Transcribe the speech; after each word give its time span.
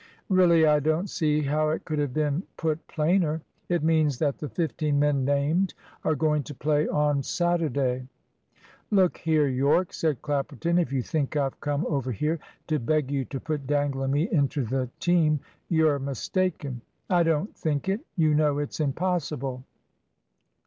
"Really 0.29 0.65
I 0.65 0.79
don't 0.79 1.11
see 1.11 1.41
how 1.43 1.69
it 1.69 1.85
could 1.85 1.99
have 1.99 2.11
been 2.11 2.41
put 2.57 2.87
plainer. 2.87 3.43
It 3.69 3.83
means 3.83 4.17
that 4.17 4.39
the 4.39 4.49
fifteen 4.49 4.97
men 4.99 5.23
named 5.23 5.75
are 6.03 6.15
going 6.15 6.41
to 6.45 6.55
play 6.55 6.87
on 6.87 7.21
Saturday." 7.21 8.07
"Look 8.89 9.17
here, 9.19 9.47
Yorke," 9.47 9.93
said 9.93 10.23
Clapperton, 10.23 10.79
"if 10.79 10.91
you 10.91 11.03
think 11.03 11.35
I've 11.35 11.59
come 11.61 11.85
over 11.85 12.11
here 12.11 12.39
to 12.65 12.79
beg 12.79 13.11
you 13.11 13.25
to 13.25 13.39
put 13.39 13.67
Dangle 13.67 14.01
and 14.01 14.11
me 14.11 14.27
into 14.31 14.63
the 14.65 14.89
team, 14.99 15.39
you're 15.69 15.99
mistaken" 15.99 16.81
"I 17.11 17.21
don't 17.21 17.55
think 17.55 17.87
it. 17.87 17.99
You 18.15 18.33
know 18.33 18.57
it's 18.57 18.79
impossible." 18.79 19.63